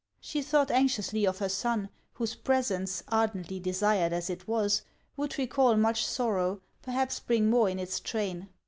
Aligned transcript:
She 0.19 0.41
thought 0.41 0.71
anxiously 0.71 1.27
of 1.27 1.37
her 1.37 1.47
son, 1.47 1.87
whose 2.13 2.33
presence, 2.33 3.03
ardently 3.09 3.59
desired 3.59 4.13
as 4.13 4.31
it 4.31 4.47
was, 4.47 4.81
would 5.15 5.37
recall 5.37 5.75
much 5.75 6.07
sorrow, 6.07 6.59
perhaps 6.81 7.19
bring 7.19 7.51
more 7.51 7.69
in 7.69 7.77
its 7.77 7.99
train. 7.99 8.49